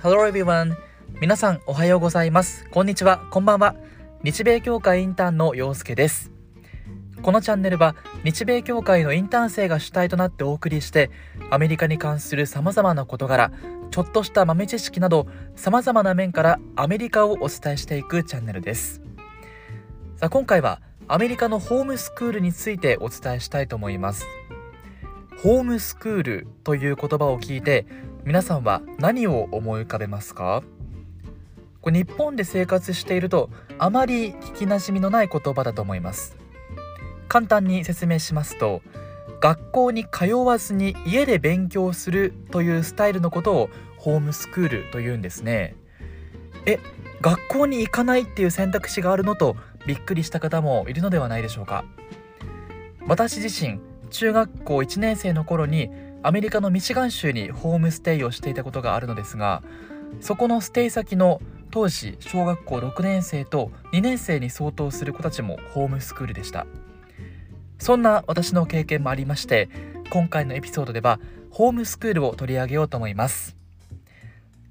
[0.00, 0.76] Hello everyone.
[1.20, 2.64] 皆さんおはようございます。
[2.70, 3.18] こんにちは。
[3.32, 3.74] こんばんは。
[4.22, 6.30] 日米協会インターンの陽介です。
[7.20, 11.10] このチャンネルは日米協会のインターン生が主体となってお送りして
[11.50, 13.50] アメリカに関する様々な事柄
[13.90, 15.26] ちょっとした豆知識など
[15.56, 19.02] 様々な面からアメリカをお伝えしていくチャンネルです。
[20.14, 24.24] さあ今回はアメリカのホームスクールについてお伝えしたいと思います。
[25.42, 27.86] ホームスクールという言葉を聞いて
[28.24, 30.62] 皆さんは何を思い浮かべますか？
[31.80, 36.36] これ日本で生活しているとあまり聞きなじみのない言葉だと思います。
[37.28, 38.82] 簡単に説明しますと
[39.40, 45.76] 学校に通わずに家で勉強するというスタイルのことをホームスクールというんですね。
[46.66, 46.78] え
[47.20, 49.56] 学校に行かないっていう選択肢があるのと
[49.86, 51.84] びっくりした方もいるのではないでしょうか。
[53.06, 55.90] 私自身中学校1年生の頃に
[56.22, 59.62] アメリカのミシガン州にホームステイをしていたことがあるのですが
[60.20, 66.66] そこのステイ先の当時小学校6年生と2年生に相当する子たちもホームスクールでした。
[67.78, 69.68] そんな私の経験もありまして
[70.10, 73.56] 今回のエピソードではホームスクールを取り上げようと思います。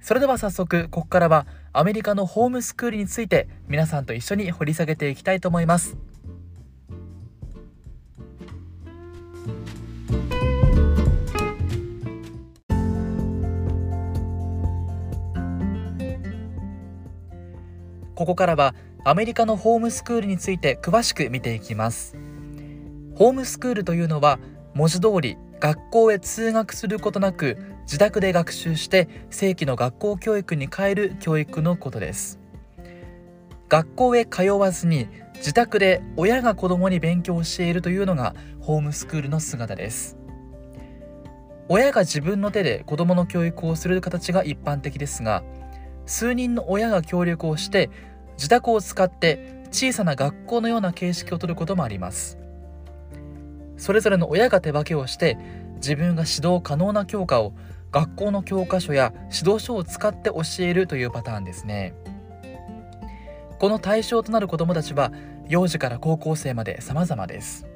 [0.00, 5.96] それでは早速ここからはアメリカのホームスクールについて皆さんと一緒に掘り下げていきたいと思います。
[18.16, 22.16] ここからはアメリカのホームスクールについて詳しく見ていきます。
[23.14, 24.38] ホームスクールというのは
[24.74, 32.40] 文字通り学校へ通学することなく自宅で学習して正規の学校教育に変える教育のことです。
[33.68, 40.16] 学校へ通わずに自宅で親が子供に勉強を教えるというのがホームスクールの姿です。
[41.68, 45.42] 親が自分の手で子供の教育をする形が一般的ですが
[46.06, 47.90] 数人の親が協力をして
[48.36, 52.38] 自宅を使って小さな学校のような形式をとることもあります。
[53.76, 55.36] それぞれの親が手分けをして
[55.76, 57.52] 自分が指導可能な教科を
[57.92, 61.94] 学校の教科書や指導書を使って教えるというパターンですね。
[63.58, 65.12] この対象となる子どもたちは
[65.48, 67.66] 幼児から高校生まで様々です。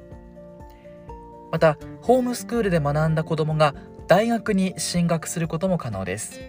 [1.51, 3.75] またホームスクールで学んだ子どもが
[4.07, 6.39] 大学に進学することも可能です。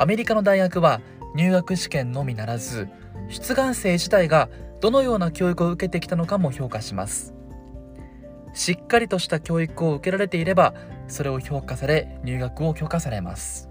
[0.00, 1.02] アメリカの大学は
[1.34, 2.88] 入学試験のみならず
[3.28, 4.48] 出願生自体が
[4.80, 7.34] どのような教育を受けてきたのかも評価します。
[8.54, 10.72] しっかりとした教育を受けられていれば
[11.06, 13.68] それを評価され入学を許可されます。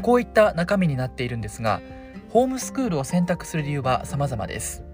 [0.00, 1.82] こういった中身になっているんですが
[2.30, 4.84] ホームスクールを選択する理由は様々です。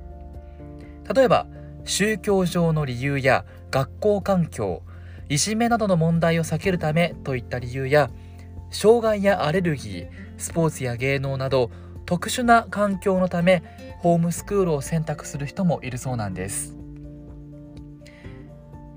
[1.14, 1.46] 例えば
[1.84, 4.82] 宗教上の理由や学校環境
[5.28, 8.10] いじめなどの問題を避けるためといった理由や
[8.70, 11.70] 障害やアレルギースポーツや芸能など
[12.04, 13.62] 特殊な環境のため
[13.98, 16.76] ホームスクールを選択する人もいるそうなんです。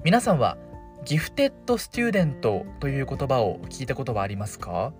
[0.03, 0.57] 皆さんは
[1.05, 4.93] ギフテッドスチューデントという言葉を聞いたことはありますか？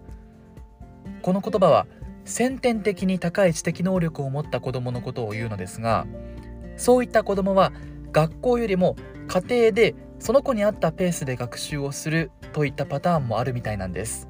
[1.22, 1.88] この言葉は
[2.26, 6.06] 先天的に高い知的能力を持った子どものことを言うのですが
[6.78, 7.74] そういった子どもは
[8.12, 8.96] 学校よりも
[9.28, 14.29] 家庭でその子に合ったペースで学習をするといったパターンもあるみたいなんです。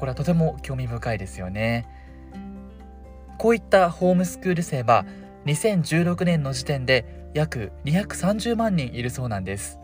[0.00, 1.86] これはとても興味深いですよね。
[3.36, 5.04] こういったホームスクール生は
[5.44, 9.78] 2016年の時点で約230万人いるそうなんです。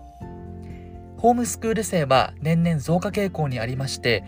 [1.19, 4.25] ホームスクール生は年々増加傾向にありまして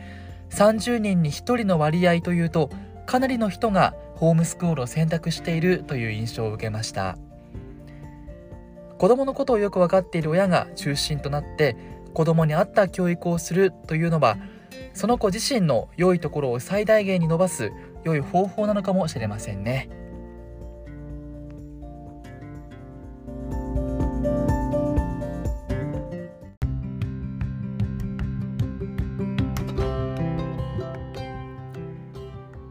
[0.51, 2.69] 30人に1人の割合というと
[3.07, 7.17] かなりの人がホームスクールを選択しているという印象を受けました。
[8.99, 11.77] 子供のことをよく分かっている親が中心となって
[12.13, 14.37] 子供に合った教育をするというのは
[14.95, 17.73] その子自身の良いところを最大限に伸ばす
[18.05, 19.91] 良い方法なのかもしれませんね。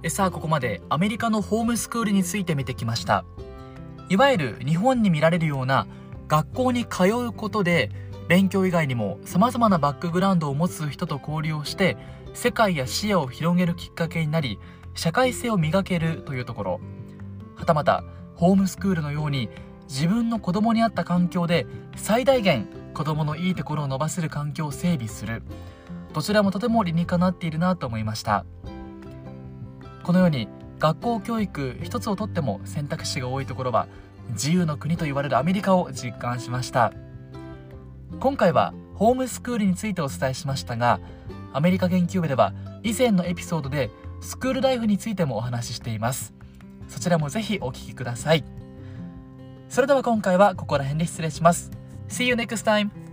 [0.09, 3.23] さあここまでアメリカのホームスクールについて見てきました
[4.09, 5.85] いわゆる日本に見られるような
[6.27, 7.91] 学校に通うことで
[8.27, 11.97] 勉強以外にも様々なバックグラウンドを持つ人と交流をして
[12.33, 14.59] 世界や視野を広げるきっかけになり
[14.95, 16.79] 社会性を磨けるというところ。
[17.55, 18.03] はたまた
[18.35, 19.49] ホームスクールのように
[19.87, 21.65] 自分の子供に合った環境で
[21.95, 25.41] 最大限子供のいいところを伸ばせる環境を整備する。
[26.13, 28.45] どちらもとても理にかなっているなと思いました。
[30.03, 30.47] このように
[30.79, 33.87] 学校教育一つをとっても選択肢が多いところは
[34.31, 36.91] 自由の国と言われるアメリカを実感しました。
[38.19, 40.99] 今回はホームスクールについてお伝えしましたが
[41.53, 42.53] アメリカ研究部では
[42.83, 43.91] 以前のエピソードで
[44.21, 46.33] スクールライフについてもお話ししています。
[46.87, 48.43] そちらもぜひお聴きください。
[49.69, 51.71] それでは今回はここら辺で失礼します。
[52.09, 53.06] See you next time!